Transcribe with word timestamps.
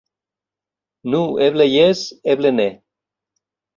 Nu, 1.15 1.21
eble 1.49 1.67
jes, 1.73 2.01
eble 2.35 2.57
ne. 2.59 2.67